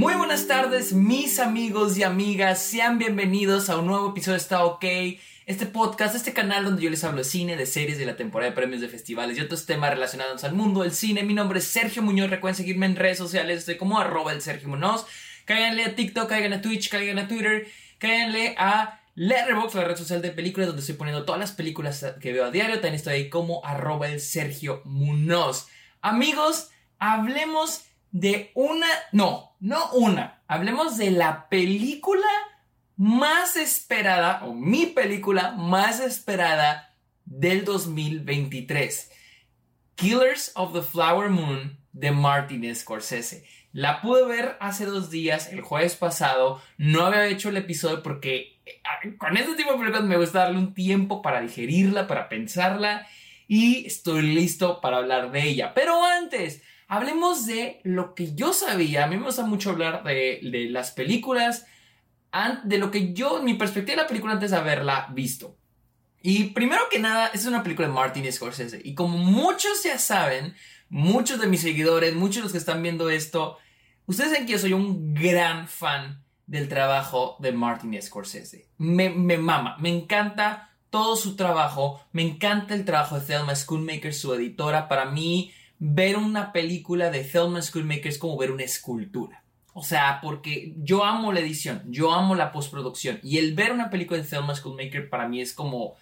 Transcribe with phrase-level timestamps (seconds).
[0.00, 2.62] Muy buenas tardes, mis amigos y amigas.
[2.62, 4.82] Sean bienvenidos a un nuevo episodio de Está OK.
[5.44, 8.50] Este podcast, este canal donde yo les hablo de cine, de series, de la temporada
[8.50, 11.22] de premios, de festivales y otros temas relacionados al mundo del cine.
[11.22, 12.30] Mi nombre es Sergio Muñoz.
[12.30, 13.58] Recuerden seguirme en redes sociales.
[13.58, 15.04] Estoy como arroba el Sergio Muñoz.
[15.44, 20.22] Cáiganle a TikTok, cáiganle a Twitch, cáiganle a Twitter, cáiganle a Letterboxd, la red social
[20.22, 22.76] de películas donde estoy poniendo todas las películas que veo a diario.
[22.76, 25.68] También estoy ahí como arroba el Sergio Muñoz.
[26.00, 27.82] Amigos, hablemos
[28.12, 32.28] de una, no, no una, hablemos de la película
[32.96, 39.10] más esperada, o mi película más esperada del 2023.
[39.94, 43.44] Killers of the Flower Moon de Martin Scorsese.
[43.72, 46.60] La pude ver hace dos días, el jueves pasado.
[46.78, 50.58] No había hecho el episodio porque eh, con este tipo de películas me gusta darle
[50.58, 53.06] un tiempo para digerirla, para pensarla.
[53.46, 55.74] Y estoy listo para hablar de ella.
[55.74, 59.04] Pero antes, hablemos de lo que yo sabía.
[59.04, 61.64] A mí me gusta mucho hablar de, las películas,
[62.64, 65.56] de lo que yo, mi perspectiva de la película antes de haberla visto.
[66.20, 68.82] Y primero que nada, es una película de Martin Scorsese.
[68.84, 70.56] Y como muchos ya saben,
[70.88, 73.56] muchos de mis seguidores, muchos de los que están viendo esto,
[74.06, 78.66] ustedes saben que yo soy un gran fan del trabajo de Martin Scorsese.
[78.78, 84.12] Me, me mama, me encanta todo su trabajo, me encanta el trabajo de Thelma Schoonmaker,
[84.12, 84.88] su editora.
[84.88, 89.42] Para mí, ver una película de Thelma Schoonmaker es como ver una escultura.
[89.72, 93.18] O sea, porque yo amo la edición, yo amo la postproducción.
[93.22, 95.94] Y el ver una película de Thelma Schoonmaker para mí es como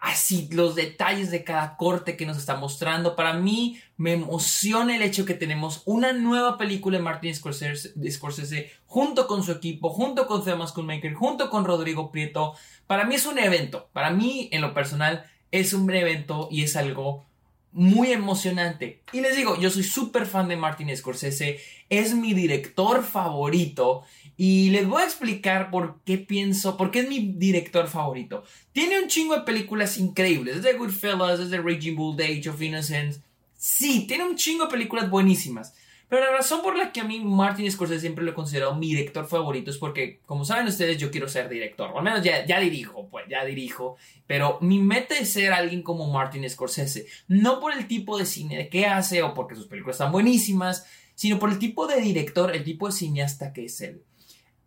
[0.00, 3.14] así los detalles de cada corte que nos está mostrando.
[3.14, 9.26] Para mí me emociona el hecho que tenemos una nueva película de Martin Scorsese, junto
[9.26, 12.54] con su equipo, junto con Thelma Schoonmaker, junto con Rodrigo Prieto.
[12.86, 13.90] Para mí es un evento.
[13.92, 17.26] Para mí, en lo personal, es un evento y es algo
[17.74, 19.02] muy emocionante.
[19.12, 24.04] Y les digo, yo soy súper fan de Martin Scorsese, es mi director favorito
[24.36, 28.44] y les voy a explicar por qué pienso, por qué es mi director favorito.
[28.72, 33.20] Tiene un chingo de películas increíbles, desde Goodfellas, desde Raging Bull, The Age of Innocence.
[33.56, 35.74] Sí, tiene un chingo de películas buenísimas.
[36.08, 38.88] Pero la razón por la que a mí Martin Scorsese siempre lo he considerado mi
[38.88, 41.90] director favorito es porque, como saben ustedes, yo quiero ser director.
[41.92, 43.96] O al menos ya, dirijo, pues ya dirijo.
[44.26, 47.06] Pero mi meta es ser alguien como Martin Scorsese.
[47.26, 51.38] No por el tipo de cine que hace o porque sus películas están buenísimas, sino
[51.38, 54.02] por el tipo de director, el tipo de cineasta que es él.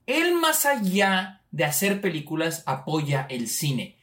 [0.07, 3.97] Él más allá de hacer películas apoya el cine.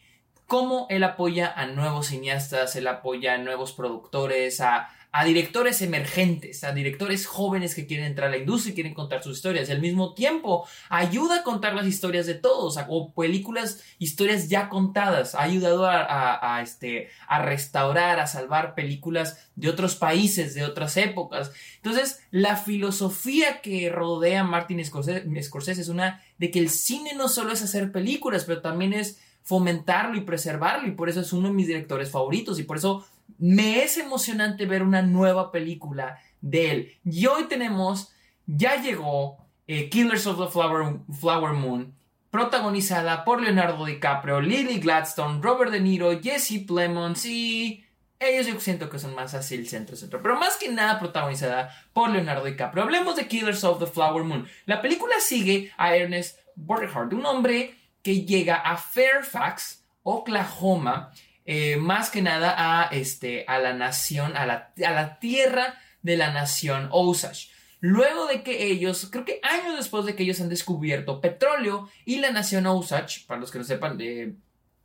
[0.47, 6.65] Cómo él apoya a nuevos cineastas, él apoya a nuevos productores, a, a directores emergentes,
[6.65, 9.69] a directores jóvenes que quieren entrar a la industria y quieren contar sus historias.
[9.69, 14.69] Y al mismo tiempo, ayuda a contar las historias de todos, o películas, historias ya
[14.69, 15.37] contadas.
[15.37, 21.53] Ha ayudado a, este, a restaurar, a salvar películas de otros países, de otras épocas.
[21.77, 27.29] Entonces, la filosofía que rodea a Martin Scorsese es una de que el cine no
[27.29, 30.89] solo es hacer películas, pero también es fomentarlo y preservarlo.
[30.89, 32.59] Y por eso es uno de mis directores favoritos.
[32.59, 33.07] Y por eso
[33.39, 36.93] me es emocionante ver una nueva película de él.
[37.05, 38.13] Y hoy tenemos,
[38.47, 41.95] ya llegó eh, Killers of the Flower, Flower Moon,
[42.31, 47.85] protagonizada por Leonardo DiCaprio, Lily Gladstone, Robert De Niro, Jesse Plemons y
[48.19, 51.71] ellos yo siento que son más así el centro centro, pero más que nada protagonizada
[51.93, 52.83] por Leonardo DiCaprio.
[52.83, 54.47] Hablemos de Killers of the Flower Moon.
[54.67, 61.13] La película sigue a Ernest Borghardt, un hombre que llega a Fairfax, Oklahoma,
[61.45, 66.17] eh, más que nada a, este, a la nación, a la, a la tierra de
[66.17, 67.49] la nación Osage.
[67.81, 72.17] Luego de que ellos, creo que años después de que ellos han descubierto petróleo y
[72.17, 74.37] la nación Osage, para los que no sepan de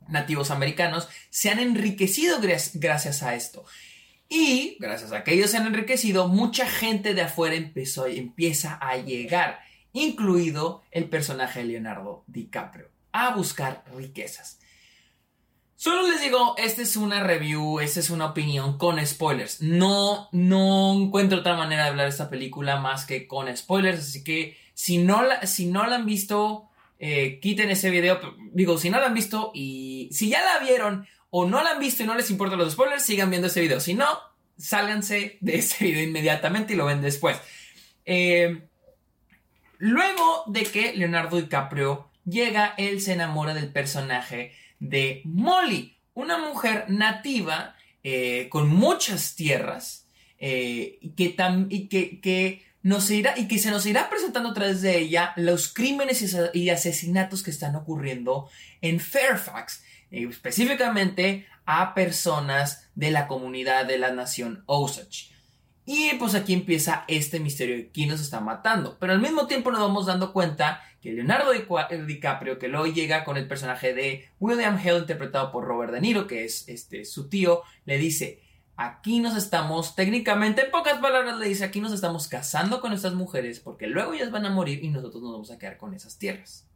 [0.08, 3.64] nativos americanos, se han enriquecido gracias a esto.
[4.28, 8.96] Y gracias a que ellos se han enriquecido, mucha gente de afuera empezó, empieza a
[8.96, 9.60] llegar,
[9.92, 14.59] incluido el personaje de Leonardo DiCaprio, a buscar riquezas.
[15.82, 19.62] Solo les digo, esta es una review, esta es una opinión con spoilers.
[19.62, 24.00] No, no encuentro otra manera de hablar de esta película más que con spoilers.
[24.00, 26.68] Así que si no la, si no la han visto,
[26.98, 28.20] eh, quiten ese video.
[28.52, 31.80] Digo, si no la han visto y si ya la vieron o no la han
[31.80, 33.80] visto y no les importan los spoilers, sigan viendo ese video.
[33.80, 34.06] Si no,
[34.58, 37.40] sálganse de ese video inmediatamente y lo ven después.
[38.04, 38.68] Eh,
[39.78, 46.86] luego de que Leonardo DiCaprio llega, él se enamora del personaje de Molly, una mujer
[46.88, 50.06] nativa eh, con muchas tierras
[50.38, 54.98] eh, y, que, que, nos irá, y que se nos irá presentando a través de
[54.98, 58.48] ella los crímenes y asesinatos que están ocurriendo
[58.80, 65.30] en Fairfax, eh, específicamente a personas de la comunidad de la nación Osage.
[65.84, 68.96] Y pues aquí empieza este misterio de quién nos está matando.
[68.98, 73.36] Pero al mismo tiempo nos vamos dando cuenta que Leonardo DiCaprio, que luego llega con
[73.36, 77.62] el personaje de William Hale, interpretado por Robert De Niro, que es este, su tío,
[77.86, 78.42] le dice,
[78.76, 83.14] aquí nos estamos, técnicamente, en pocas palabras le dice, aquí nos estamos casando con estas
[83.14, 86.18] mujeres porque luego ellas van a morir y nosotros nos vamos a quedar con esas
[86.18, 86.66] tierras.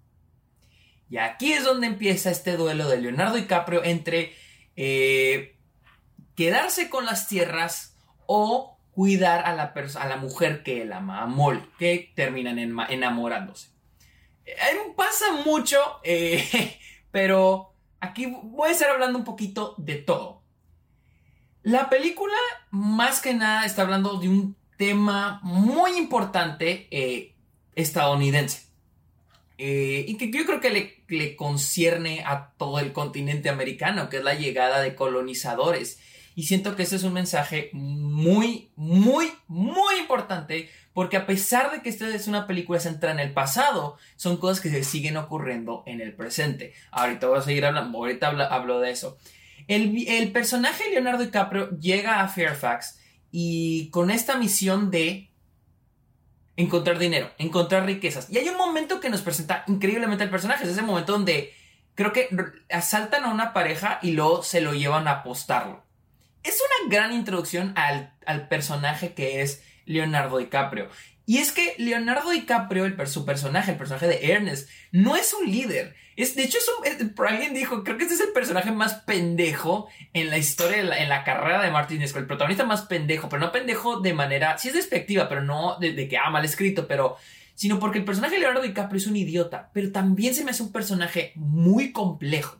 [1.11, 4.32] Y aquí es donde empieza este duelo de Leonardo DiCaprio entre
[4.76, 5.56] eh,
[6.35, 12.12] quedarse con las tierras o cuidar a la, mujer que él ama, a Molly, que
[12.15, 13.74] terminan enamorándose.
[14.46, 16.79] Eh, pasa mucho, eh,
[17.11, 20.43] pero aquí voy a estar hablando un poquito de todo.
[21.62, 22.37] La película,
[22.70, 27.35] más que nada, está hablando de un tema muy importante eh,
[27.75, 28.64] estadounidense.
[29.56, 34.25] y que yo creo que le, le, concierne a todo el continente americano, que es
[34.25, 36.00] la llegada de colonizadores.
[36.35, 41.82] Y siento que ese es un mensaje muy, muy, muy importante porque a pesar de
[41.82, 45.82] que esta es una película centrada en el pasado, son cosas que se siguen ocurriendo
[45.87, 46.73] en el presente.
[46.93, 49.19] Ahorita voy a seguir hablando, ahorita hablo, de eso.
[49.67, 53.00] El, el personaje Leonardo DiCaprio llega a Fairfax
[53.32, 55.31] y con esta misión de
[56.56, 58.31] encontrar dinero, encontrar riquezas.
[58.31, 61.52] Y hay un momento que nos presenta increíblemente el personaje, es ese momento donde
[61.97, 62.29] creo que
[62.70, 65.82] asaltan a una pareja y luego se lo llevan a apostarlo.
[66.44, 70.89] Es una gran introducción al, al personaje que es Leonardo DiCaprio.
[71.27, 75.51] Y es que Leonardo DiCaprio, el, su personaje, el personaje de Ernest, no es un
[75.51, 75.97] líder.
[76.17, 80.29] Es, de hecho, es un, dijo, creo que este es el personaje más pendejo en
[80.29, 82.21] la historia, en la, carrera de Martin Scorsese.
[82.21, 86.09] El protagonista más pendejo, pero no pendejo de manera, sí es despectiva, pero no de,
[86.09, 87.17] que, ah, mal escrito, pero,
[87.55, 90.63] sino porque el personaje de Leonardo DiCaprio es un idiota, pero también se me hace
[90.63, 92.59] un personaje muy complejo,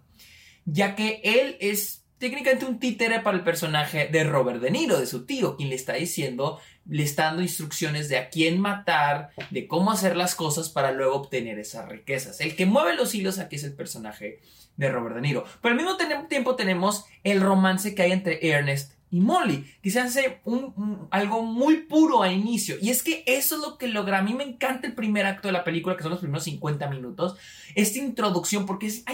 [0.65, 5.05] ya que él es técnicamente un títere para el personaje de Robert De Niro, de
[5.05, 9.69] su tío, quien le está diciendo, le está dando instrucciones de a quién matar, de
[9.69, 12.41] cómo hacer las cosas para luego obtener esas riquezas.
[12.41, 14.41] El que mueve los hilos aquí es el personaje
[14.79, 15.45] de Robert De Niro.
[15.61, 20.01] Pero al mismo tiempo tenemos el romance que hay entre Ernest y Molly, que se
[20.01, 22.77] hace un, algo muy puro a inicio.
[22.81, 24.21] Y es que eso es lo que logra.
[24.21, 26.89] A mí me encanta el primer acto de la película, que son los primeros 50
[26.89, 27.37] minutos.
[27.75, 29.05] Esta introducción, porque es,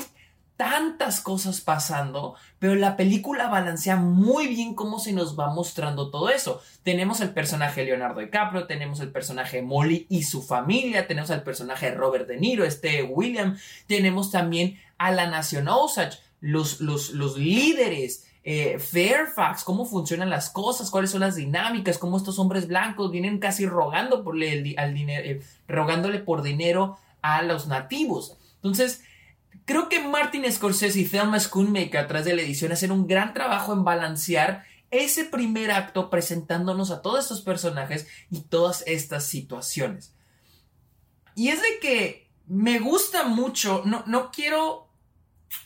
[0.61, 6.29] tantas cosas pasando, pero la película balancea muy bien cómo se nos va mostrando todo
[6.29, 6.61] eso.
[6.83, 11.93] Tenemos el personaje Leonardo DiCaprio, tenemos el personaje Molly y su familia, tenemos al personaje
[11.93, 18.27] Robert De Niro, este William, tenemos también a la Nación Osage, los, los, los líderes.
[18.45, 23.39] Eh, Fairfax, cómo funcionan las cosas, cuáles son las dinámicas, cómo estos hombres blancos vienen
[23.39, 28.37] casi rogando por el, al dinero, eh, rogándole por dinero a los nativos.
[28.57, 29.03] Entonces,
[29.70, 33.32] Creo que Martin Scorsese y Thelma Schoonmaker a través de la edición hacen un gran
[33.32, 40.12] trabajo en balancear ese primer acto presentándonos a todos estos personajes y todas estas situaciones.
[41.37, 44.88] Y es de que me gusta mucho, no, no quiero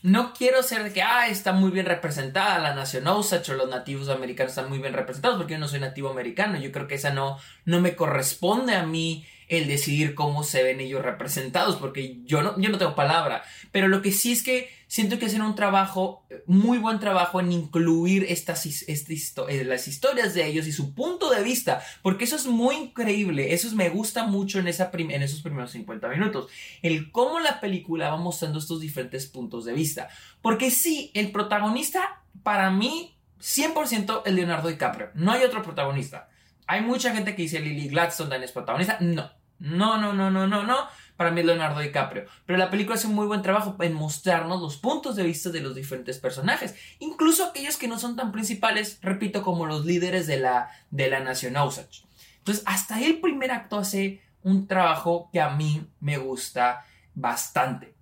[0.03, 3.71] no quiero ser de que, ah, está muy bien representada la nación Osage o los
[3.71, 6.59] nativos americanos están muy bien representados porque yo no soy nativo americano.
[6.59, 10.81] Yo creo que esa no, no me corresponde a mí el decidir cómo se ven
[10.81, 13.43] ellos representados, porque yo no, yo no tengo palabra.
[13.73, 17.51] Pero lo que sí es que siento que hacen un trabajo, muy buen trabajo en
[17.51, 22.47] incluir estas, eh, las historias de ellos y su punto de vista, porque eso es
[22.47, 26.49] muy increíble, eso me gusta mucho en, esa en esos primeros 50 minutos,
[26.83, 30.09] el cómo la película va mostrando estos diferentes puntos de vista.
[30.41, 36.29] Porque sí, el protagonista, para mí, 100% el Leonardo DiCaprio, no hay otro protagonista.
[36.67, 38.99] Hay mucha gente que dice Lily Gladstone es protagonista.
[39.01, 40.77] No, no, no, no, no, no, no.
[41.17, 42.27] Para mí es Leonardo DiCaprio.
[42.45, 45.61] Pero la película hace un muy buen trabajo en mostrarnos los puntos de vista de
[45.61, 46.75] los diferentes personajes.
[46.99, 51.21] Incluso aquellos que no son tan principales, repito, como los líderes de la, de la
[51.21, 52.05] nación Osage.
[52.39, 57.95] Entonces, hasta el primer acto hace un trabajo que a mí me gusta bastante.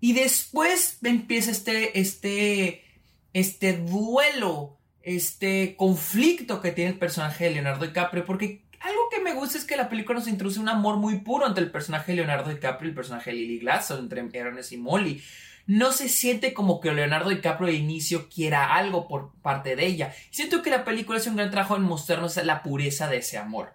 [0.00, 2.84] Y después empieza este, este,
[3.32, 9.34] este duelo este conflicto que tiene el personaje de Leonardo DiCaprio, porque algo que me
[9.34, 12.16] gusta es que la película nos introduce un amor muy puro entre el personaje de
[12.16, 15.22] Leonardo DiCaprio y el personaje de Lily Gladstone, entre Ernest y Molly.
[15.66, 20.14] No se siente como que Leonardo DiCaprio de inicio quiera algo por parte de ella.
[20.30, 23.74] Siento que la película hace un gran trabajo en mostrarnos la pureza de ese amor.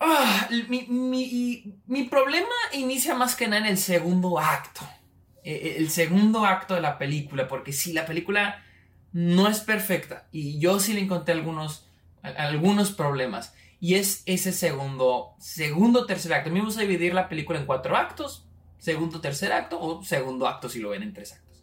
[0.00, 0.86] Ah, mi,
[1.86, 4.80] mi, problema inicia más que nada en el segundo acto.
[5.44, 8.64] E, e, el segundo acto de la película, porque si la película
[9.12, 11.86] no es perfecta y yo sí le encontré algunos,
[12.22, 13.54] algunos problemas.
[13.80, 16.50] Y es ese segundo, segundo, tercer acto.
[16.50, 18.46] A mí me gusta dividir la película en cuatro actos,
[18.78, 21.62] segundo, tercer acto o segundo acto si lo ven en tres actos.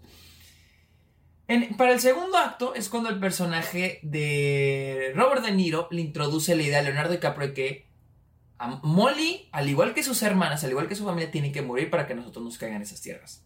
[1.78, 6.64] para el segundo acto es cuando el personaje de Robert De Niro le introduce la
[6.64, 7.88] idea a Leonardo DiCaprio que
[8.60, 11.90] a Molly, al igual que sus hermanas, al igual que su familia, tiene que morir
[11.90, 13.46] para que nosotros nos caigan esas tierras.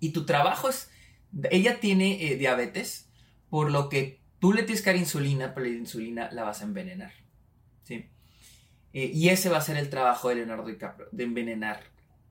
[0.00, 0.90] Y tu trabajo es,
[1.50, 3.05] ella tiene eh, diabetes,
[3.56, 6.64] por lo que tú le tienes que dar insulina, pero la insulina la vas a
[6.64, 7.14] envenenar.
[7.84, 8.10] ¿sí?
[8.92, 11.80] Eh, y ese va a ser el trabajo de Leonardo DiCaprio, de envenenar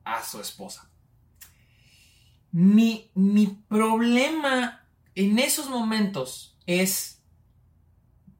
[0.04, 0.88] a su esposa.
[2.52, 7.24] Mi, mi problema en esos momentos es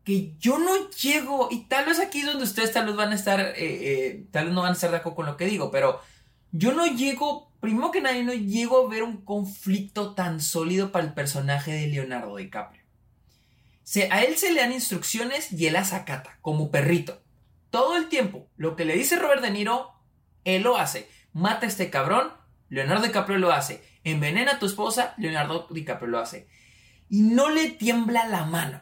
[0.05, 3.17] que yo no llego, y tal vez aquí es donde ustedes tal vez van a
[3.17, 5.73] estar, eh, eh, tal vez no van a estar de acuerdo con lo que digo,
[5.73, 6.01] pero
[6.53, 11.05] yo no llego, primero que nadie, no llego a ver un conflicto tan sólido para
[11.05, 12.81] el personaje de Leonardo DiCaprio.
[14.09, 17.21] a él se le dan instrucciones y él las acata, como perrito.
[17.71, 19.91] Todo el tiempo, lo que le dice Robert De Niro,
[20.45, 21.09] él lo hace.
[21.33, 22.31] Mata a este cabrón,
[22.69, 23.83] Leonardo DiCaprio lo hace.
[24.05, 26.47] Envenena a tu esposa, Leonardo DiCaprio lo hace.
[27.11, 28.81] Y no le tiembla la mano.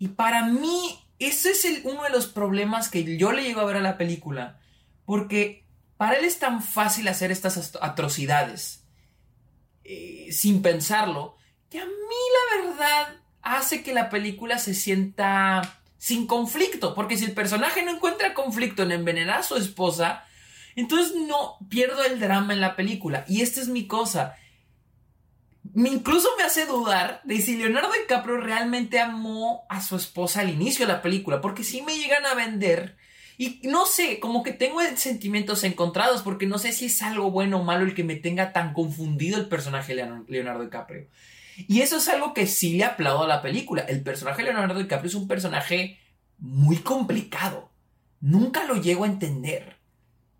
[0.00, 3.76] Y para mí, ese es uno de los problemas que yo le llego a ver
[3.76, 4.58] a la película.
[5.04, 5.64] Porque
[6.00, 8.86] para él es tan fácil hacer estas atrocidades
[9.84, 11.36] eh, sin pensarlo,
[11.68, 16.94] que a mí la verdad hace que la película se sienta sin conflicto.
[16.94, 20.24] Porque si el personaje no encuentra conflicto en envenenar a su esposa,
[20.74, 23.26] entonces no pierdo el drama en la película.
[23.28, 24.36] Y esta es mi cosa
[25.74, 30.48] me incluso me hace dudar de si Leonardo DiCaprio realmente amó a su esposa al
[30.48, 32.96] inicio de la película, porque si me llegan a vender
[33.40, 37.60] y no sé, como que tengo sentimientos encontrados, porque no sé si es algo bueno
[37.60, 41.06] o malo el que me tenga tan confundido el personaje Leonardo DiCaprio.
[41.56, 43.80] Y eso es algo que sí le aplaudo a la película.
[43.80, 45.98] El personaje Leonardo DiCaprio es un personaje
[46.36, 47.70] muy complicado.
[48.20, 49.78] Nunca lo llego a entender.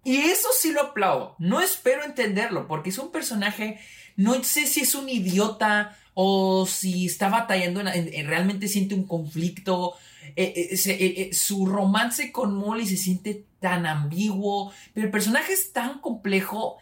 [0.05, 1.37] Y eso sí lo aplaudo.
[1.39, 3.81] No espero entenderlo, porque es un personaje
[4.21, 9.95] no sé si es un idiota o si está batallando, en, realmente siente un conflicto.
[10.37, 15.73] Eh, eh, eh, su romance con Molly se siente tan ambiguo, pero el personaje es
[15.73, 16.79] tan complejo,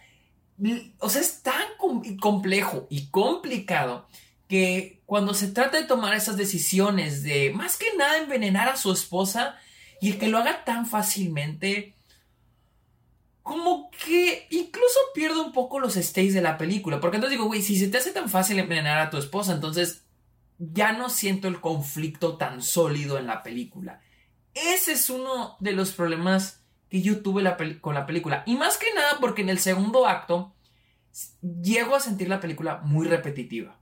[0.98, 1.64] o sea, es tan
[2.20, 4.06] complejo y complicado
[4.48, 8.92] que cuando se trata de tomar esas decisiones de más que nada envenenar a su
[8.92, 9.56] esposa
[10.00, 11.94] y el que lo haga tan fácilmente,
[13.42, 17.00] como que incluso pierdo un poco los stays de la película.
[17.00, 20.04] Porque entonces digo, güey, si se te hace tan fácil envenenar a tu esposa, entonces
[20.58, 24.00] ya no siento el conflicto tan sólido en la película.
[24.54, 27.44] Ese es uno de los problemas que yo tuve
[27.80, 28.42] con la película.
[28.46, 30.54] Y más que nada porque en el segundo acto
[31.42, 33.78] llego a sentir la película muy repetitiva.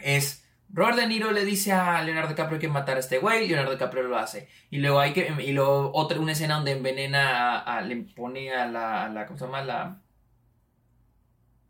[0.00, 3.72] Es Robert De Niro le dice a Leonardo DiCaprio que matar a este güey, Leonardo
[3.72, 4.48] DiCaprio lo hace.
[4.70, 9.04] Y luego hay que, y luego otra, una escena donde envenena le pone a la,
[9.04, 9.64] a la, ¿cómo se llama?
[9.64, 10.00] La,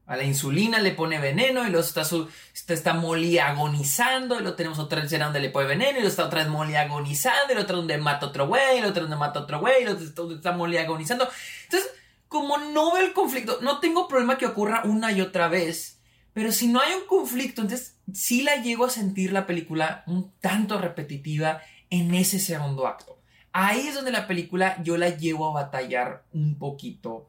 [0.08, 4.40] a la insulina le pone veneno y luego está su, está, está Molly agonizando y
[4.40, 7.54] luego tenemos otra escena donde le pone veneno y luego está otra vez Molly y
[7.54, 10.00] la otra donde mata otro güey, y la otra donde mata otro güey, y luego
[10.00, 11.28] está, está Molly agonizando.
[11.64, 11.90] Entonces,
[12.26, 15.98] como no veo el conflicto, no tengo problema que ocurra una y otra vez
[16.38, 20.30] pero si no hay un conflicto, entonces sí la llego a sentir la película un
[20.40, 23.18] tanto repetitiva en ese segundo acto.
[23.52, 27.28] Ahí es donde la película yo la llevo a batallar un poquito,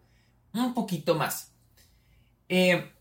[0.54, 1.49] un poquito más.
[2.50, 2.92] Eh,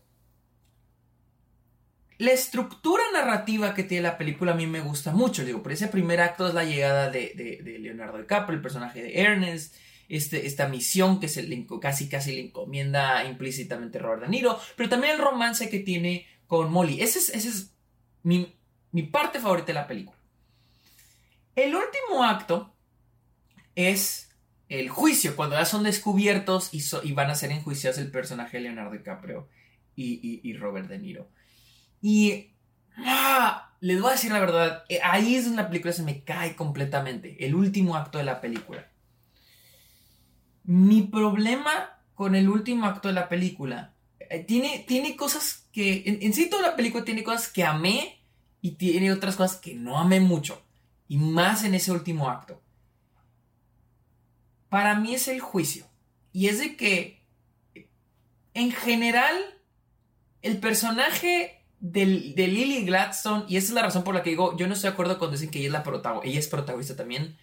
[2.17, 5.43] la estructura narrativa que tiene la película a mí me gusta mucho.
[5.43, 9.21] Digo, por ese primer acto es la llegada de, de, Leonardo DiCaprio, el personaje de
[9.21, 9.75] Ernest
[10.09, 14.89] este, esta misión que se le, casi casi le encomienda implícitamente Robert De Niro, pero
[14.89, 16.99] también el romance que tiene con Molly.
[17.01, 17.73] Ese es, es
[18.23, 18.57] mi,
[19.11, 20.17] parte favorita de la película.
[21.55, 22.73] El último acto
[23.75, 24.28] es
[24.69, 28.91] el juicio, cuando ya son descubiertos y, van a ser enjuiciados el personaje de Leonardo
[28.91, 29.49] DiCaprio
[29.95, 31.27] y, Robert De Niro.
[32.01, 32.53] Y
[32.97, 36.23] ah, les voy a decir la verdad, eh, ahí es donde la película se me
[36.23, 38.89] cae completamente, el último acto de la película.
[40.63, 43.95] Mi problema con el último acto de la película
[44.29, 46.19] eh, tiene, tiene cosas que.
[46.21, 48.21] En, sí, toda la película tiene cosas que amé
[48.61, 50.61] y tiene otras cosas que no amé mucho.
[51.07, 52.61] Y más en ese último acto.
[54.69, 55.85] Para mí es el juicio.
[56.31, 57.23] Y es de que.
[58.53, 59.35] En general.
[60.41, 64.67] El personaje de, Lily Gladstone, y esa es la razón por la que digo, yo
[64.67, 67.37] no estoy de acuerdo cuando dicen que ella es la protagonista, ella es protagonista también,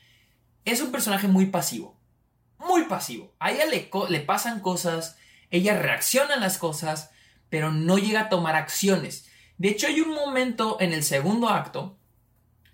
[0.64, 1.96] es un personaje muy pasivo
[2.58, 3.34] muy pasivo.
[3.38, 5.18] A ella le, le pasan cosas,
[5.50, 7.10] ella reacciona a las cosas,
[7.48, 9.28] pero no llega a tomar acciones.
[9.58, 11.98] De hecho, hay un momento en el segundo acto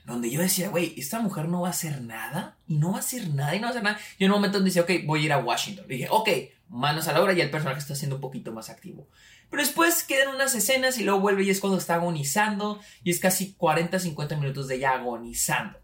[0.05, 3.01] donde yo decía, güey, esta mujer no va a hacer nada y no va a
[3.01, 4.01] hacer nada y no va a hacer nada.
[4.19, 5.87] Y en un momento decía, ok, voy a ir a Washington.
[5.89, 6.29] dije, ok,
[6.69, 9.09] manos a la obra y el personaje está siendo un poquito más activo.
[9.49, 13.21] Pero después quedan unas escenas y luego vuelve y es cuando está agonizando y es
[13.21, 15.79] casi 40-50 minutos de ella agonizando.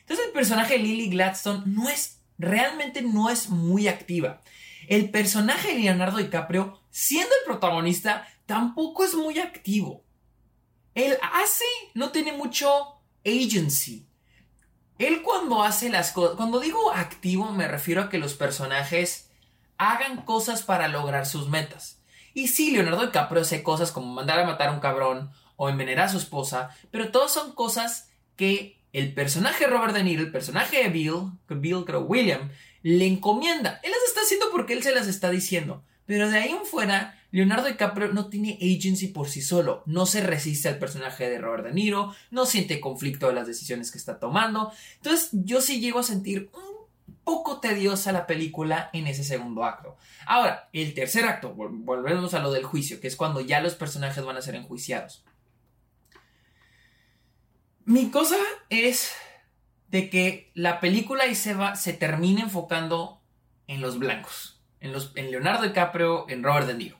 [0.00, 4.40] Entonces el personaje de Lily Gladstone no es, realmente no es muy activa.
[4.86, 10.02] El personaje de Leonardo DiCaprio, siendo el protagonista, tampoco es muy activo.
[10.94, 12.97] Él hace, no tiene mucho
[13.28, 14.06] agency.
[14.98, 19.30] Él cuando hace las cosas, cuando digo activo me refiero a que los personajes
[19.76, 22.00] hagan cosas para lograr sus metas.
[22.34, 26.06] Y sí, Leonardo DiCaprio hace cosas como mandar a matar a un cabrón o envenenar
[26.06, 30.82] a su esposa, pero todas son cosas que el personaje Robert De Niro, el personaje
[30.82, 32.50] de Bill, Bill creo William,
[32.82, 33.80] le encomienda.
[33.82, 35.84] Él las está haciendo porque él se las está diciendo.
[36.06, 39.82] Pero de ahí en fuera, Leonardo DiCaprio no tiene agency por sí solo.
[39.86, 43.90] No se resiste al personaje de Robert De Niro, no siente conflicto de las decisiones
[43.90, 44.72] que está tomando.
[44.96, 46.78] Entonces, yo sí llego a sentir un
[47.24, 49.96] poco tediosa la película en ese segundo acto.
[50.26, 54.24] Ahora, el tercer acto, volvemos a lo del juicio, que es cuando ya los personajes
[54.24, 55.24] van a ser enjuiciados.
[57.84, 58.36] Mi cosa
[58.70, 59.12] es
[59.88, 63.22] de que la película y se, va, se termina enfocando
[63.66, 66.98] en los blancos, en, los, en Leonardo DiCaprio, en Robert De Niro.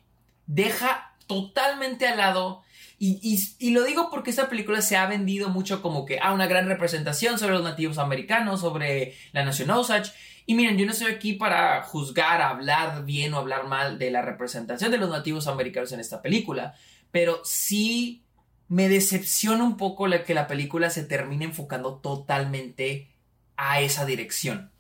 [0.49, 2.65] Deja totalmente al lado,
[3.01, 6.49] y, y, lo digo porque esta película se ha vendido mucho como que, ah, una
[6.49, 10.11] gran representación sobre los nativos americanos, sobre la nación Osage.
[10.47, 14.23] Y miren, yo no estoy aquí para juzgar, hablar bien o hablar mal de la
[14.23, 16.75] representación de los nativos americanos en esta película,
[17.13, 18.25] pero sí
[18.67, 23.09] me decepciona un poco que la película se termine enfocando totalmente
[23.57, 24.73] a esa dirección.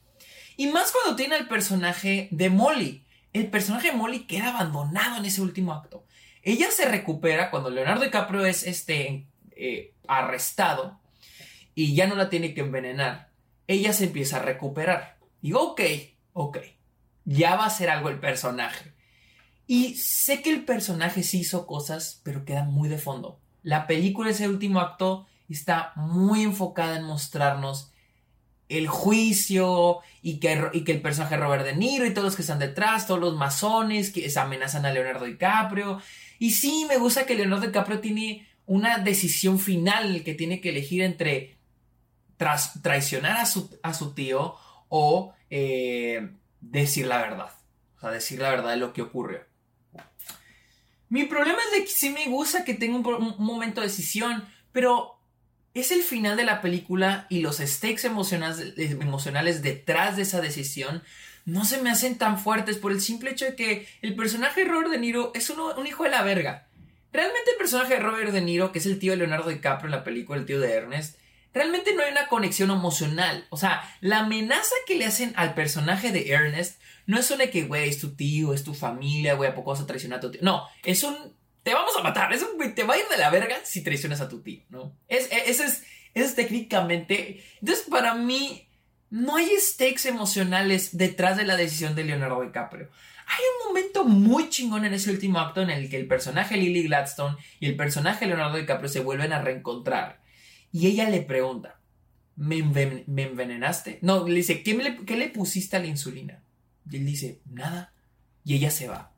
[0.56, 3.04] Y más cuando tiene el personaje de Molly.
[3.38, 6.04] El personaje de Molly queda abandonado en ese último acto.
[6.42, 10.98] Ella se recupera cuando Leonardo DiCaprio es este, eh, arrestado
[11.72, 13.30] y ya no la tiene que envenenar.
[13.68, 15.18] Ella se empieza a recuperar.
[15.40, 15.82] Digo, ok,
[16.32, 16.58] ok.
[17.26, 18.92] Ya va a ser algo el personaje.
[19.68, 23.38] Y sé que el personaje sí hizo cosas, pero queda muy de fondo.
[23.62, 27.92] La película, ese último acto, está muy enfocada en mostrarnos
[28.68, 32.42] el juicio y que, y que el personaje Robert De Niro y todos los que
[32.42, 36.00] están detrás, todos los masones que amenazan a Leonardo DiCaprio.
[36.38, 41.02] Y sí, me gusta que Leonardo DiCaprio tiene una decisión final que tiene que elegir
[41.02, 41.56] entre
[42.82, 44.54] traicionar a su, a su, tío
[44.88, 47.50] o eh, decir la verdad.
[47.96, 49.40] O sea, decir la verdad de lo que ocurrió.
[51.08, 55.17] Mi problema es de que sí me gusta que tenga un, momento de decisión, pero
[55.80, 61.02] es el final de la película y los stakes emocionales, emocionales detrás de esa decisión
[61.44, 64.70] no se me hacen tan fuertes por el simple hecho de que el personaje de
[64.70, 66.68] Robert De Niro es un hijo de la verga.
[67.10, 69.92] Realmente el personaje de Robert De Niro, que es el tío de Leonardo DiCaprio en
[69.92, 71.18] la película, el tío de Ernest,
[71.54, 73.46] realmente no hay una conexión emocional.
[73.48, 77.50] O sea, la amenaza que le hacen al personaje de Ernest no es solo de
[77.50, 80.20] que, güey, es tu tío, es tu familia, güey, ¿a poco vas a traicionar a
[80.20, 80.40] tu tío?
[80.42, 81.16] No, es un.
[81.68, 84.28] Te vamos a matar, es te va a ir de la verga si traicionas a
[84.30, 84.96] tu tío, ¿no?
[85.06, 87.44] Es, e, es, es, es técnicamente.
[87.60, 88.70] Entonces, para mí,
[89.10, 92.88] no hay stakes emocionales detrás de la decisión de Leonardo DiCaprio.
[93.26, 96.84] Hay un momento muy chingón en ese último acto en el que el personaje Lily
[96.84, 100.22] Gladstone y el personaje Leonardo DiCaprio se vuelven a reencontrar.
[100.72, 101.80] Y ella le pregunta,
[102.34, 103.98] ¿me, envenenaste?
[104.00, 106.42] No, le dice, ¿qué, ¿qué le pusiste a la insulina?
[106.90, 107.92] Y él dice, nada.
[108.42, 109.12] Y ella se va.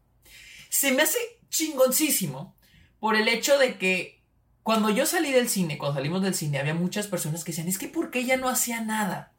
[0.68, 1.18] Se me hace
[1.50, 2.54] chingoncísimo
[2.98, 4.22] por el hecho de que
[4.62, 7.78] cuando yo salí del cine, cuando salimos del cine, había muchas personas que decían, es
[7.78, 9.32] que ¿por qué ella no hacía nada?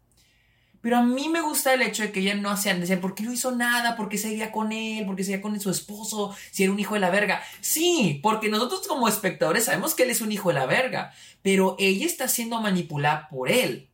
[0.82, 3.24] Pero a mí me gusta el hecho de que ella no hacía, decían, ¿por qué
[3.24, 3.95] no hizo nada?
[3.95, 5.06] ¿Por qué seguía con él?
[5.06, 6.36] ¿Por qué seguía con su esposo?
[6.52, 7.43] Si era un hijo de la verga.
[7.62, 11.76] Sí, porque nosotros como espectadores sabemos que él es un hijo de la verga, pero
[11.78, 13.91] ella está siendo manipulada por él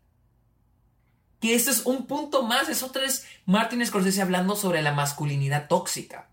[1.39, 5.67] que este es un punto más, es otra vez Martin Scorsese hablando sobre la masculinidad
[5.67, 6.29] tóxica,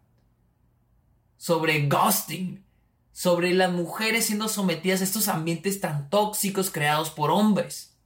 [1.36, 2.64] sobre ghosting,
[3.12, 7.96] sobre las mujeres siendo sometidas a estos ambientes tan tóxicos creados por hombres.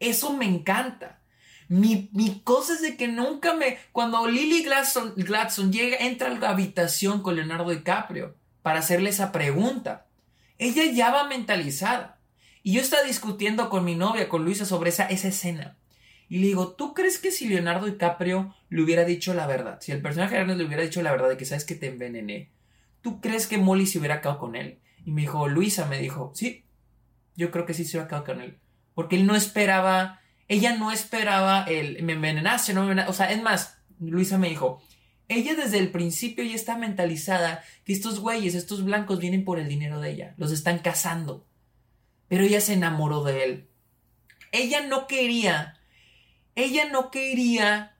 [0.00, 1.22] Eso me encanta.
[1.68, 2.10] Mi,
[2.44, 3.78] cosa es de que nunca me...
[3.92, 10.06] Cuando Lily Gladstone llega, entra a la habitación con Leonardo DiCaprio para hacerle esa pregunta,
[10.58, 12.20] ella ya va mentalizada.
[12.62, 15.76] Y yo estaba discutiendo con mi novia, con Luisa, sobre esa, esa escena.
[16.32, 19.92] Y le digo, ¿tú crees que si Leonardo DiCaprio le hubiera dicho la verdad, si
[19.92, 22.48] el personaje de Ernest le hubiera dicho la verdad de que sabes que te envenené,
[23.02, 24.78] ¿tú crees que Molly se hubiera quedado con él?
[25.04, 26.64] Y me dijo, Luisa me dijo, sí,
[27.36, 28.56] yo creo que sí se hubiera quedado con él.
[28.94, 33.42] Porque él no esperaba, ella no esperaba el, me envenenaste, no me O sea, es
[33.42, 34.82] más, Luisa me dijo,
[35.28, 39.68] ella desde el principio ya está mentalizada que estos güeyes, estos blancos vienen por el
[39.68, 41.46] dinero de ella, los están cazando.
[42.28, 43.68] Pero ella se enamoró de él.
[44.50, 45.78] Ella no quería
[46.54, 47.96] ella no quería,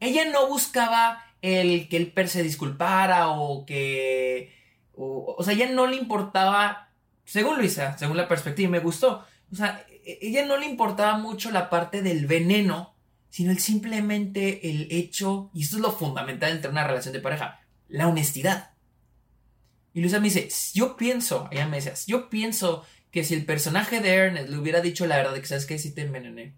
[0.00, 4.54] ella no buscaba el que el se disculpara o que...
[4.98, 6.90] O, sea, ella no le importaba,
[7.24, 9.26] según Luisa, según la perspectiva, me gustó.
[9.52, 12.94] O sea, e, ella no le importaba mucho la parte del veneno,
[13.28, 18.08] sino simplemente el hecho, y esto es lo fundamental entre una relación de pareja, la
[18.08, 18.70] honestidad.
[19.92, 24.00] Y Luisa me dice, yo pienso, ella me decía, yo pienso que si el personaje
[24.00, 26.54] de Ernest le hubiera dicho la verdad de que sabes que si te envenené,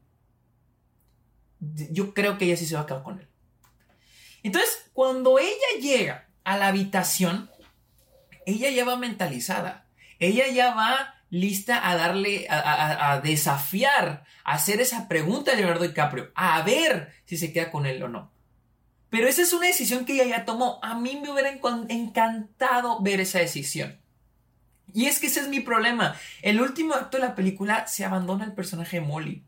[1.61, 3.29] yo creo que ella sí se va a acabar con él.
[4.43, 7.51] Entonces, cuando ella llega a la habitación,
[8.47, 9.87] ella ya va mentalizada.
[10.19, 16.31] Ella ya va lista a darle, a, desafiar, a hacer esa pregunta a Leonardo DiCaprio,
[16.35, 18.33] a ver si se queda con él o no.
[19.11, 20.81] Pero esa es una decisión que ella ya tomó.
[20.83, 23.99] A mí me hubiera encantado ver esa decisión.
[24.93, 26.17] Y es que ese es mi problema.
[26.43, 29.45] El último acto de la película se abandona el personaje de Molly.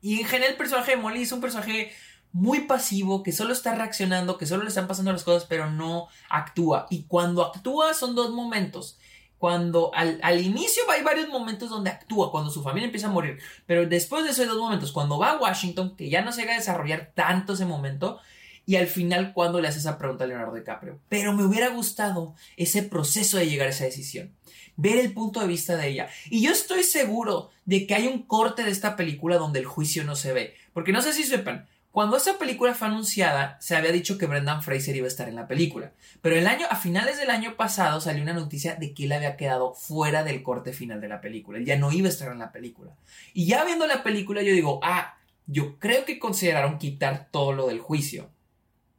[0.00, 1.92] Y en general el personaje de Molly es un personaje
[2.32, 6.08] muy pasivo, que solo está reaccionando, que solo le están pasando las cosas, pero no
[6.28, 6.86] actúa.
[6.90, 8.98] Y cuando actúa son dos momentos.
[9.38, 13.38] Cuando al, inicio hay varios momentos donde actúa, cuando su familia empieza a morir.
[13.66, 16.54] Pero después de esos dos momentos, cuando va a Washington, que ya no se llega
[16.54, 18.18] a desarrollar tanto ese momento,
[18.66, 20.98] y al final cuando le hace esa pregunta a Leonardo DiCaprio.
[21.08, 24.34] Pero me hubiera gustado ese proceso de llegar a esa decisión
[24.76, 26.08] ver el punto de vista de ella.
[26.30, 30.04] Y yo estoy seguro de que hay un corte de esta película donde el juicio
[30.04, 30.54] no se ve.
[30.72, 34.62] Porque no sé si sepan, cuando esta película fue anunciada, se había dicho que Brendan
[34.62, 35.92] Fraser iba a estar en la película.
[36.20, 39.38] Pero el año, a finales del año pasado salió una noticia de que él había
[39.38, 41.56] quedado fuera del corte final de la película.
[41.56, 42.92] Él ya no iba a estar en la película.
[43.32, 47.66] Y ya viendo la película, yo digo, ah, yo creo que consideraron quitar todo lo
[47.66, 48.28] del juicio.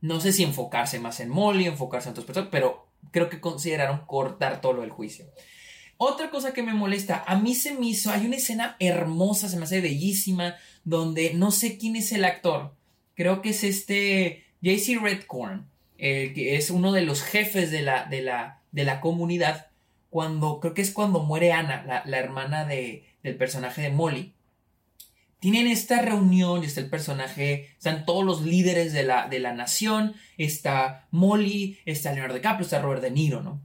[0.02, 4.08] No sé si enfocarse más en Molly, enfocarse en otras personas, pero creo que consideraron
[4.08, 5.26] cortar todo lo del juicio.
[5.98, 9.58] Otra cosa que me molesta, a mí se me hizo, hay una escena hermosa, se
[9.58, 12.76] me hace bellísima, donde no sé quién es el actor.
[13.16, 18.22] Creo que es este JC Redcorn, que es uno de los jefes de la, de
[18.22, 19.68] la, de la comunidad,
[20.12, 24.34] cuando, creo que es cuando muere Ana, la, hermana de, del personaje de Molly.
[25.40, 30.16] Tienen esta reunión, está el personaje, están todos los líderes de la, de la nación,
[30.38, 33.62] está Molly, está Leonardo DiCaprio, está Robert De Niro, ¿no?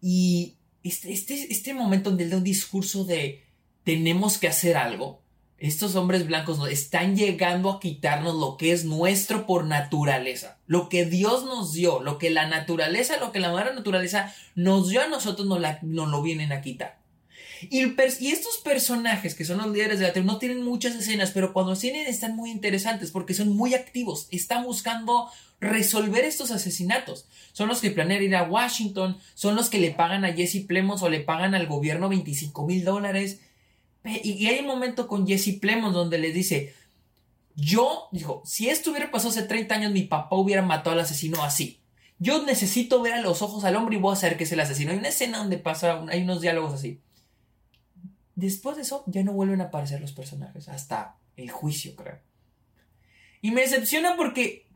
[0.00, 3.44] Y este, este, este momento donde él da un discurso de
[3.84, 5.22] tenemos que hacer algo,
[5.58, 10.58] estos hombres blancos están llegando a quitarnos lo que es nuestro por naturaleza.
[10.66, 14.88] Lo que Dios nos dio, lo que la naturaleza, lo que la madre naturaleza nos
[14.88, 16.97] dio a nosotros, nos, nos lo vienen a quitar.
[17.62, 21.52] Y, estos personajes que son los líderes de la tribu no tienen muchas escenas, pero
[21.52, 25.28] cuando tienen están muy interesantes porque son muy activos, están buscando
[25.60, 27.26] resolver estos asesinatos.
[27.52, 31.02] Son los que planean ir a Washington, son los que le pagan a Jesse Plemons
[31.02, 33.40] o le pagan al gobierno 25 mil dólares.
[34.04, 36.74] Y, hay un momento con Jesse Plemons donde le dice,
[37.56, 41.42] yo, dijo, si esto hubiera pasado hace 30 años, mi papá hubiera matado al asesino
[41.42, 41.80] así.
[42.20, 44.60] Yo necesito ver a los ojos al hombre y voy a saber que es el
[44.60, 44.92] asesino.
[44.92, 47.00] Hay una escena donde pasa, hay unos diálogos así.
[48.38, 52.20] Después de eso, ya no vuelven a aparecer los personajes, hasta el juicio, creo.
[53.42, 54.68] Y me decepciona porque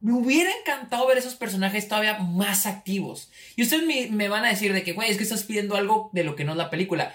[0.00, 3.30] me hubiera encantado ver esos personajes todavía más activos.
[3.54, 6.24] Y ustedes me, van a decir de que, güey, es que estás pidiendo algo de
[6.24, 7.14] lo que no es la película.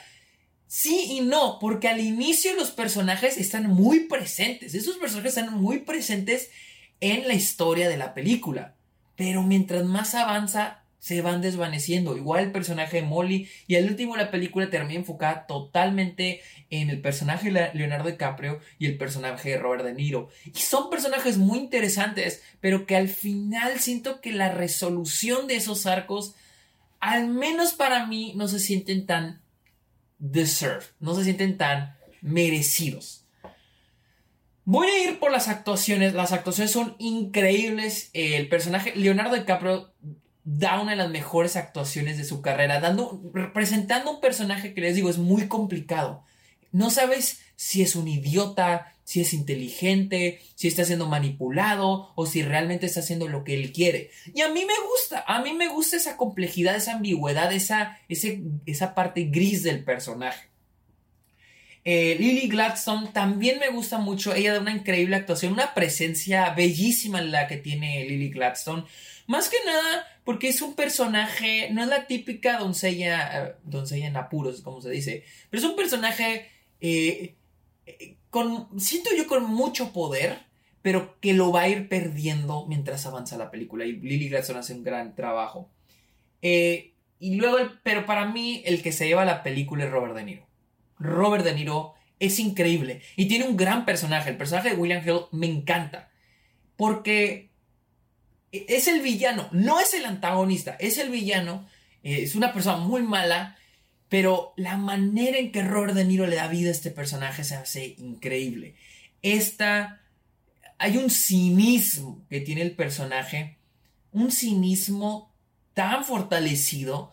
[0.68, 4.76] Sí y no, porque al inicio los personajes están muy presentes.
[4.76, 6.52] Esos personajes están muy presentes
[7.00, 8.76] en la historia de la película.
[9.16, 12.18] Pero mientras más avanza, se van desvaneciendo.
[12.18, 13.48] Igual el personaje de Molly.
[13.68, 16.42] Y al último la película termina enfocada totalmente
[16.72, 20.30] en el personaje de Leonardo DiCaprio y el personaje de Robert De Niro.
[20.46, 25.86] Y son personajes muy interesantes, pero que al final siento que la resolución de esos
[25.86, 26.34] arcos,
[27.00, 29.44] al menos para mí, no se sienten tan
[30.18, 33.28] deserved, no se sienten tan merecidos.
[34.64, 36.16] Voy a ir por las actuaciones.
[36.16, 38.10] Las actuaciones son increíbles.
[38.14, 39.94] El personaje Leonardo DiCaprio
[40.46, 44.96] da una de las mejores actuaciones de su carrera, dando, representando un personaje que les
[44.96, 46.24] digo es muy complicado.
[46.72, 52.44] No sabes si es un idiota, si es inteligente, si está siendo manipulado o si
[52.44, 54.12] realmente está haciendo lo que él quiere.
[54.34, 58.94] Y a mí me gusta, a mí me gusta esa complejidad, esa ambigüedad, esa, esa
[58.94, 60.50] parte gris del personaje.
[61.88, 67.22] Eh, Lily Gladstone también me gusta mucho, ella da una increíble actuación, una presencia bellísima
[67.22, 68.86] la que tiene Lily Gladstone.
[69.28, 74.18] Más que nada porque es un personaje, no es la típica doncella, eh, doncella en
[74.18, 76.50] apuros, como se dice, pero es un personaje
[76.82, 77.36] eh,
[77.86, 80.40] eh, con, siento yo con mucho poder,
[80.82, 83.86] pero que lo va a ir perdiendo mientras avanza la película.
[83.86, 85.72] Y Lily Gladstone hace un gran trabajo.
[86.42, 90.48] y luego, pero para mí, el que se lleva la película es Robert De Niro.
[91.00, 94.30] Robert De Niro es increíble y tiene un gran personaje.
[94.30, 96.12] El personaje de William Hill me encanta.
[96.76, 97.50] Porque
[98.68, 101.68] es el villano, no es el antagonista, es el villano,
[102.04, 103.58] eh, es una persona muy mala,
[104.10, 107.56] pero la manera en que Robert De Niro le da vida a este personaje se
[107.56, 108.76] hace increíble.
[109.22, 110.02] Esta,
[110.78, 113.58] hay un cinismo que tiene el personaje,
[114.12, 115.34] un cinismo
[115.74, 117.12] tan fortalecido,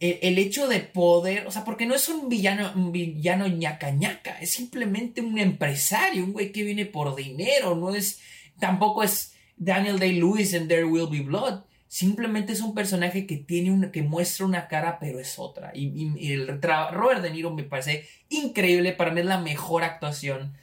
[0.00, 4.38] el, hecho de poder, o sea, porque no es un villano, un villano ñaca ñaca,
[4.40, 8.18] es simplemente un empresario, un güey que viene por dinero, no es,
[8.58, 13.70] tampoco es Daniel Day-Lewis en There Will Be Blood, simplemente es un personaje que tiene
[13.70, 15.70] una, que muestra una cara, pero es otra.
[15.74, 20.54] Y, el Robert De Niro me parece increíble, para mí es la mejor actuación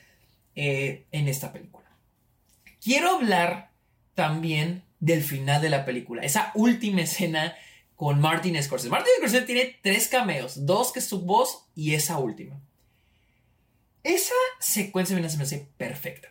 [0.56, 1.86] eh, en esta película.
[2.84, 3.70] Quiero hablar
[4.16, 7.56] también del final de la película, esa última escena
[7.96, 8.90] con Martin Scorsese.
[8.90, 12.60] Martin Scorsese tiene tres cameos, dos que es su voz y esa última.
[14.02, 16.30] Esa secuencia se me hace perfecta.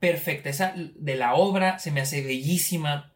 [0.00, 0.50] Perfecta.
[0.50, 3.12] Esa de la obra se me hace bellísima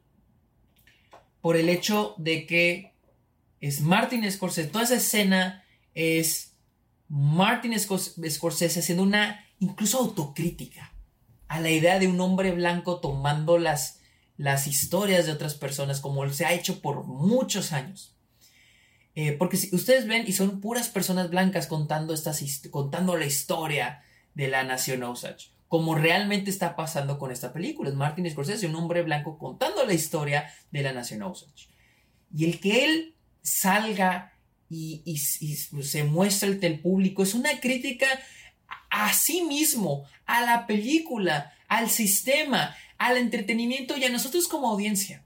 [1.40, 2.92] por el hecho de que
[3.60, 4.68] es Martin Scorsese.
[4.68, 6.54] Toda esa escena es
[7.08, 10.92] Martin Scorsese haciendo una incluso autocrítica
[11.48, 14.00] a la idea de un hombre blanco tomando las
[14.36, 18.16] las historias de otras personas como se ha hecho por muchos años.
[19.14, 24.02] Eh, porque si ustedes ven y son puras personas blancas contando, estas, contando la historia
[24.34, 27.90] de la nación Osage, como realmente está pasando con esta película.
[27.90, 31.66] Es Martin Scorsese, un hombre blanco contando la historia de la nación Osage.
[32.32, 34.34] Y el que él salga
[34.70, 38.06] y, se muestre ante el público es una crítica
[38.88, 45.24] a sí mismo, a la película, al sistema, al entretenimiento y a nosotros como audiencia.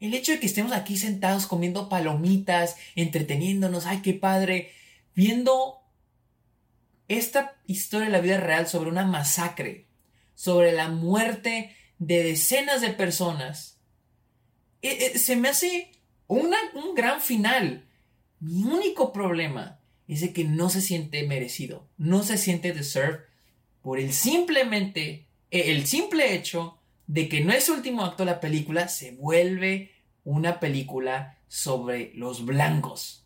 [0.00, 4.72] El hecho de que estemos aquí sentados comiendo palomitas, entreteniéndonos, ay, qué padre,
[5.14, 5.81] viendo
[7.18, 9.86] esta historia de la vida real sobre una masacre,
[10.34, 13.78] sobre la muerte de decenas de personas,
[14.82, 15.92] eh, eh, se me hace
[16.26, 16.50] un
[16.94, 17.86] gran final.
[18.40, 23.20] Mi único problema es que no se siente merecido, no se siente deserved
[23.82, 28.88] por el simplemente el simple hecho de que no es último acto de la película
[28.88, 29.92] se vuelve
[30.24, 33.21] una película sobre los blancos.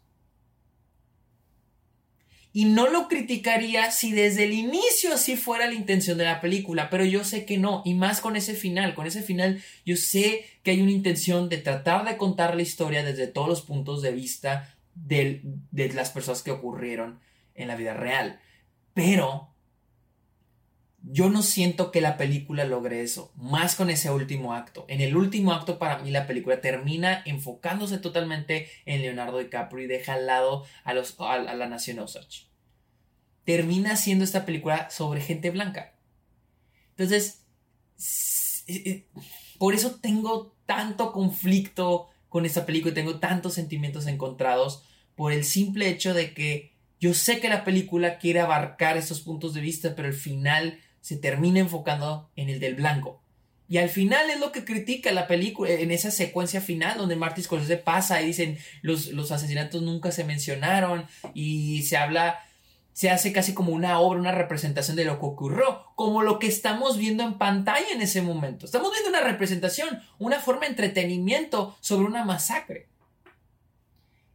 [2.56, 6.88] Y no lo criticaría si desde el inicio así fuera la intención de la película,
[6.88, 10.46] pero yo sé que no, y más con ese final, con ese final yo sé
[10.62, 14.12] que hay una intención de tratar de contar la historia desde todos los puntos de
[14.12, 15.42] vista de
[15.74, 17.20] las personas que ocurrieron
[17.54, 18.40] en la vida real.
[18.94, 19.54] Pero
[21.08, 24.84] yo no siento que la película logre eso, más con ese último acto.
[24.88, 29.86] En el último acto para mí la película termina enfocándose totalmente en Leonardo DiCaprio y
[29.86, 32.48] deja al lado a, los, a, la nación Osage.
[33.44, 35.94] Termina siendo esta película sobre gente blanca.
[36.96, 37.44] Entonces,
[38.66, 39.06] eh, eh,
[39.58, 44.82] por eso tengo tanto conflicto con esta película y tengo tantos sentimientos encontrados
[45.14, 49.54] por el simple hecho de que yo sé que la película quiere abarcar estos puntos
[49.54, 53.22] de vista, pero al final se termina enfocando en el del blanco.
[53.68, 57.44] Y al final es lo que critica la película, en esa secuencia final donde Martin
[57.44, 62.40] Scorsese pasa y dicen los, los asesinatos nunca se mencionaron y se habla,
[62.92, 66.48] se hace casi como una obra, una representación de lo que ocurrió, como lo que
[66.48, 68.66] estamos viendo en pantalla en ese momento.
[68.66, 72.88] Estamos viendo una representación, una forma de entretenimiento sobre una masacre.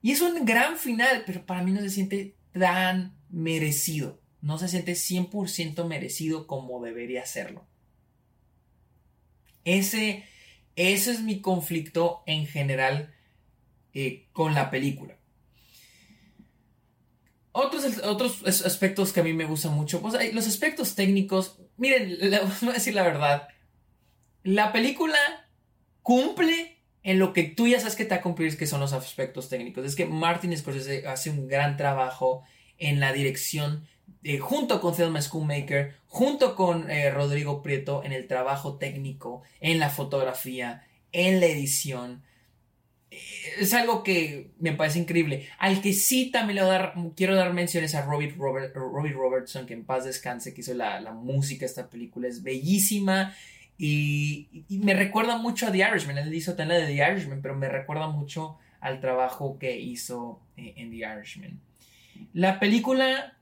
[0.01, 4.67] Y es un gran final, pero para mí no se siente tan merecido no se
[4.67, 7.65] siente 100% merecido como debería serlo.
[9.63, 10.25] Ese,
[10.75, 13.13] ese es mi conflicto en general
[13.93, 15.17] eh, con la película.
[17.53, 22.61] Otros, otros aspectos que a mí me gustan mucho, pues los aspectos técnicos, miren, les
[22.61, 23.49] voy a decir la verdad,
[24.43, 25.17] la película
[26.01, 29.49] cumple en lo que tú ya sabes que te va a que son los aspectos
[29.49, 29.85] técnicos.
[29.85, 32.43] Es que Martin Scorsese hace un gran trabajo
[32.77, 33.87] en la dirección
[34.23, 39.79] eh, junto con Thelma Schoolmaker, junto con eh, Rodrigo Prieto en el trabajo técnico, en
[39.79, 42.21] la fotografía, en la edición.
[43.09, 43.17] Eh,
[43.59, 45.49] es algo que me parece increíble.
[45.57, 50.05] Al que sí también le dar, quiero dar menciones a Robbie, Robertson, que en paz
[50.05, 52.27] descanse, que hizo la, música esta película.
[52.27, 53.35] Es bellísima
[53.75, 56.19] y, me recuerda mucho a The Irishman.
[56.19, 60.97] Él hizo de The Irishman, pero me recuerda mucho al trabajo que hizo en The
[60.97, 61.59] Irishman.
[62.33, 63.35] La película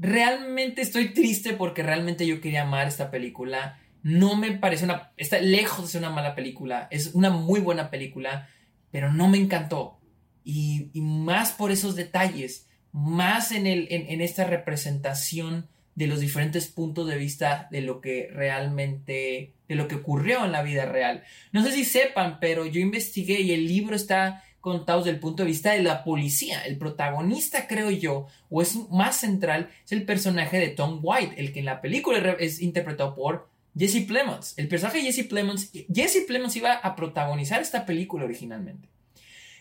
[0.00, 3.78] realmente estoy triste porque realmente yo quería amar esta película.
[4.02, 5.12] No me parece una...
[5.18, 6.88] Está lejos de ser una mala película.
[6.90, 8.48] Es una muy buena película,
[8.90, 10.00] pero no me encantó.
[10.42, 17.06] Y, más por esos detalles, más en, el, en, esta representación de los diferentes puntos
[17.06, 21.24] de vista de lo que realmente, de lo que ocurrió en la vida real.
[21.52, 25.42] No sé si sepan, pero yo investigué y el libro está contado desde el punto
[25.42, 26.64] de vista de la policía.
[26.64, 31.52] El protagonista, creo yo, o es más central, es el personaje de Tom White, el
[31.52, 34.54] que en la película es interpretado por Jesse Plemons.
[34.56, 38.88] El personaje de Jesse Plemons, Jesse Plemons iba a protagonizar esta película originalmente.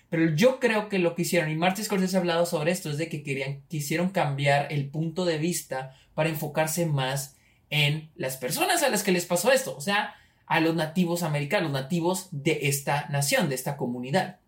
[0.09, 2.97] Pero yo creo que lo que hicieron, y Martin Scorsese ha hablado sobre esto, es
[2.97, 7.37] de que querían, quisieron cambiar el punto de vista para enfocarse más
[7.69, 10.15] en las personas a las que les pasó esto, o sea,
[10.47, 14.39] a los nativos americanos, nativos de esta nación, de esta comunidad.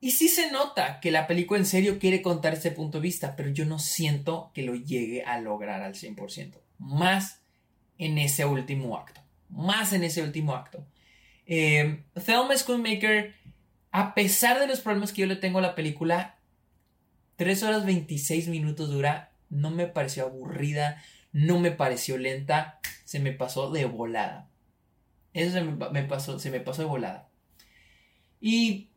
[0.00, 3.34] Y sí se nota que la película en serio quiere contar este punto de vista,
[3.34, 6.52] pero yo no siento que lo llegue a lograr al 100%.
[6.78, 7.40] Más
[7.98, 9.20] en ese último acto.
[9.48, 10.86] Más en ese último acto.
[11.46, 13.34] Eh, Thelma Schoonmaker
[13.96, 16.36] a pesar de los problemas que yo le tengo a la película,
[17.36, 23.32] 3 horas 26 minutos dura, no me pareció aburrida, no me pareció lenta, se me
[23.32, 24.50] pasó de volada.
[25.32, 27.30] Eso se me, pasó, se me pasó de volada.
[28.38, 28.90] Y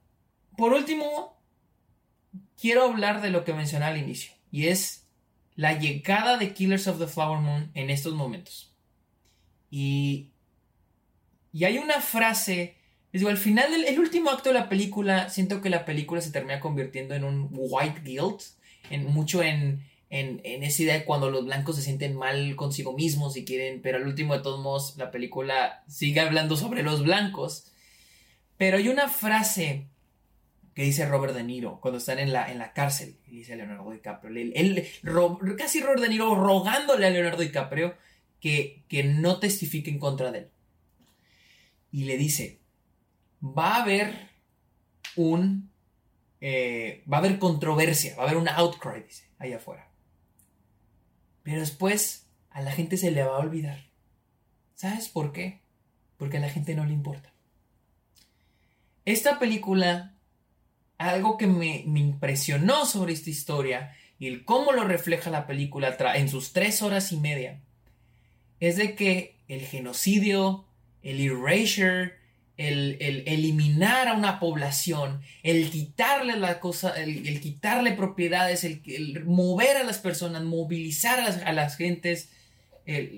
[0.60, 1.42] por último,
[2.60, 5.08] quiero hablar de lo que mencioné al inicio, y es
[5.56, 8.76] la llegada de Killers of the Flower Moon en estos momentos.
[9.72, 10.30] Y,
[11.52, 12.76] y hay una frase
[13.12, 16.60] digo, al final del último acto de la película, siento que la película se termina
[16.60, 18.42] convirtiendo en un white guilt,
[18.90, 23.36] en, mucho en, en, esa idea de cuando los blancos se sienten mal consigo mismos
[23.38, 27.72] y quieren, pero al último de todos modos la película sigue hablando sobre los blancos.
[28.58, 29.88] Pero hay una frase
[30.80, 34.50] que dice Robert De Niro cuando están en la, en la cárcel, dice Leonardo DiCaprio,
[34.56, 34.88] él,
[35.58, 37.98] casi Robert De Niro rogándole a Leonardo DiCaprio
[38.40, 40.52] que, que no testifique en contra de él.
[41.92, 42.62] Y le dice,
[43.44, 44.30] va a haber
[45.18, 45.70] un...
[46.40, 49.92] Eh, va a haber controversia, va a haber un outcry, dice, allá afuera.
[51.44, 53.90] Pero después a la gente se le va a olvidar.
[54.76, 55.62] ¿Sabes por qué?
[56.16, 57.34] Porque a la gente no le importa.
[59.04, 60.16] Esta película,
[61.00, 65.98] algo que me, me impresionó sobre esta historia y el cómo lo refleja la película
[66.16, 67.62] en sus tres horas y media,
[68.60, 70.66] es de que el genocidio,
[71.02, 72.20] el erasure,
[72.58, 79.84] el, eliminar a una población, el quitarle la cosa, el, quitarle propiedades, el, mover a
[79.86, 82.32] las personas, movilizar a las, gentes,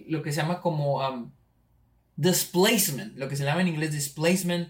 [0.08, 1.32] lo que se llama como um,
[2.16, 4.70] displacement, lo que se llama en inglés displacement,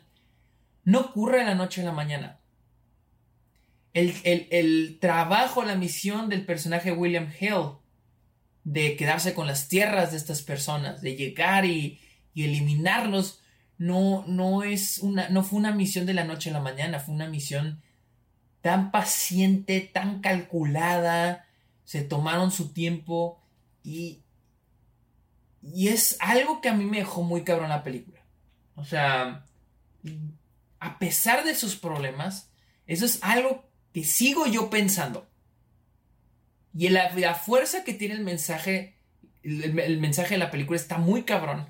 [0.85, 2.40] no ocurre de la noche a la mañana.
[3.93, 7.77] El, trabajo, la misión del personaje William Hill
[8.63, 11.99] de quedarse con las tierras de estas personas, de llegar y,
[12.33, 13.41] y eliminarlos,
[13.77, 17.15] no, no es una, no fue una misión de la noche a la mañana, fue
[17.15, 17.81] una misión
[18.61, 21.47] tan paciente, tan calculada,
[21.83, 23.41] se tomaron su tiempo
[23.83, 24.21] y,
[25.61, 28.21] y es algo que a mí me dejó muy cabrón la película.
[28.75, 29.45] O sea,
[30.79, 32.51] a pesar de sus problemas,
[32.87, 35.27] eso es algo que sigo yo pensando.
[36.73, 38.95] Y la, fuerza que tiene el mensaje,
[39.43, 41.67] el mensaje de la película está muy cabrón,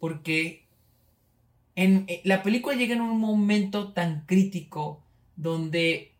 [0.00, 0.66] porque
[1.76, 5.04] en, eh, la película llega en un momento tan crítico
[5.36, 6.12] donde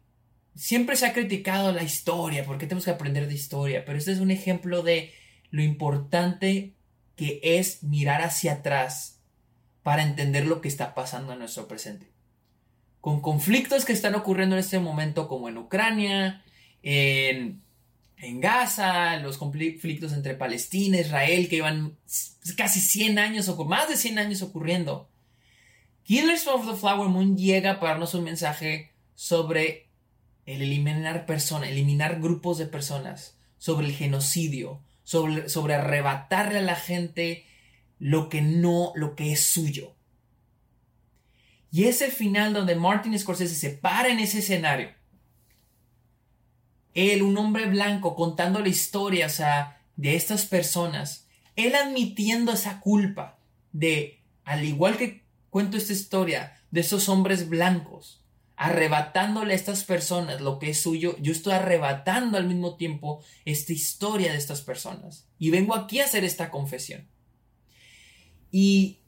[0.55, 4.21] siempre se ha criticado la historia, porque tenemos que aprender de historia, pero este es
[4.21, 5.13] un ejemplo de
[5.51, 6.75] lo importante
[7.17, 9.21] que es mirar hacia atrás
[9.83, 12.12] para entender lo que está pasando en nuestro presente.
[13.03, 16.45] Con conflictos que están ocurriendo en este momento, como en Ucrania,
[16.85, 17.61] en,
[18.41, 21.97] Gaza, los conflictos entre Palestina e Israel, que llevan
[22.57, 25.09] casi 100 años o más de 100 años ocurriendo.
[26.05, 29.89] Killers of the Flower Moon llega para darnos un mensaje sobre
[30.47, 36.77] el eliminar personas, eliminar grupos de personas, sobre el genocidio, sobre, sobre arrebatarle a la
[36.77, 37.47] gente
[37.99, 39.97] lo que no, lo que es suyo.
[41.73, 44.91] Y ese final donde Martin Scorsese se para en ese escenario.
[46.93, 49.27] Él, un hombre blanco, contando la historia
[49.97, 51.27] de estas personas.
[51.57, 53.39] Él admitiendo esa culpa
[53.73, 58.23] de, al igual que cuento esta historia de esos hombres blancos,
[58.57, 63.73] arrebatándole a estas personas lo que es suyo, yo estoy arrebatando al mismo tiempo esta
[63.73, 65.27] historia de estas personas.
[65.39, 67.09] Y vengo aquí a hacer esta confesión.
[68.51, 69.02] Y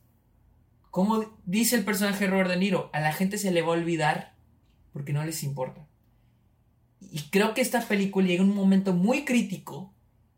[0.94, 4.36] como dice el personaje Robert De Niro, a la gente se le va a olvidar
[4.92, 5.88] porque no les importa.
[7.00, 9.92] Y creo que esta película llega en un momento muy crítico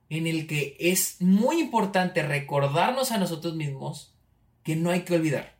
[0.08, 4.14] en el que es muy importante recordarnos a nosotros mismos
[4.62, 5.56] que no hay que olvidar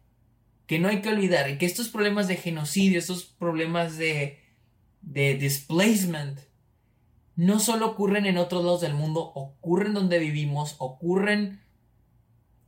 [0.66, 4.40] que no hay que olvidar y que estos problemas de genocidio, estos problemas de,
[5.00, 6.40] de displacement,
[7.36, 11.62] no solo ocurren en otros lados del mundo, ocurren donde vivimos, ocurren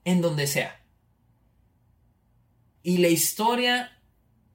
[0.05, 0.78] en donde sea.
[2.89, 3.93] Y la historia,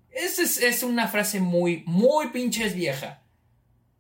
[0.10, 3.22] es, es, una frase muy, muy pinches vieja.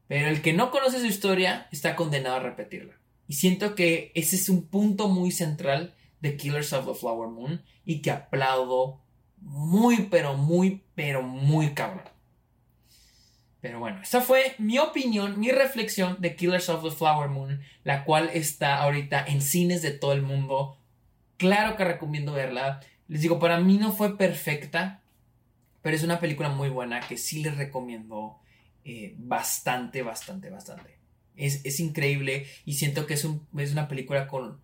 [0.08, 2.96] Pero el que no conoce su historia está condenado a repetirla.
[3.28, 7.62] Y siento que ese es un punto muy central de Killers of the Flower Moon
[7.86, 9.04] y que aplaudo
[9.38, 12.10] muy, pero muy, pero muy cabrón.
[13.62, 18.04] Pero bueno, esa fue mi opinión, mi reflexión de Killers of the Flower Moon, la
[18.04, 20.80] cual está ahorita en cines de todo el mundo.
[21.38, 22.80] Claro que recomiendo verla.
[23.08, 25.02] Les digo, para mí no fue perfecta,
[25.82, 28.40] pero es una película muy buena que sí les recomiendo
[28.86, 30.98] eh, bastante, bastante, bastante.
[31.36, 33.28] Es, increíble y siento que es,
[33.58, 34.60] es una película con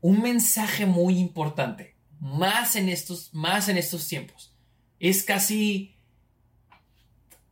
[0.00, 4.54] un mensaje muy importante, más en estos, más en estos tiempos.
[4.98, 5.96] Es casi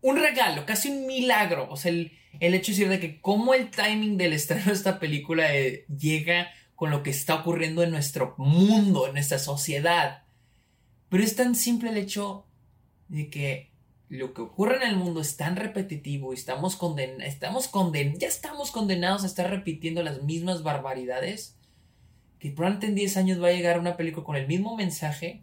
[0.01, 1.67] un regalo, casi un milagro.
[1.71, 4.99] O sea, el, hecho de decir de que cómo el timing del estreno de esta
[4.99, 6.49] película eh, llega
[6.85, 10.25] con lo que está ocurriendo en nuestro mundo, en nuestra sociedad.
[11.09, 12.45] Pero es tan simple el hecho
[13.09, 13.73] de que
[14.11, 18.29] lo que ocurre en el mundo es tan repetitivo y estamos condenados, estamos conden ya
[18.29, 21.57] estamos condenados a estar repitiendo las mismas barbaridades,
[22.39, 25.43] que probablemente en 10 años va a llegar una película con el mismo mensaje,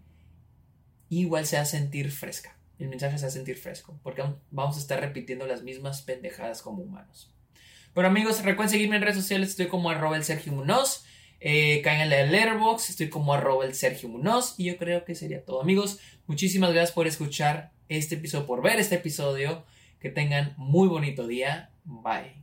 [1.10, 4.78] igual se va a sentir fresca el mensaje se va a sentir fresco, porque vamos
[4.78, 7.34] a estar repitiendo las mismas pendejadas como humanos.
[7.94, 11.06] Pero amigos, recuerden seguirme en redes sociales, estoy como arroba el Sergio Munoz,
[11.42, 15.44] eh, cáiganle al Letterboxd, estoy como arroba el Sergio Munoz, y yo creo que sería
[15.44, 15.62] todo.
[15.62, 19.66] Amigos, muchísimas gracias por escuchar este episodio, por ver este episodio,
[20.00, 22.41] que tengan muy bonito día, bye.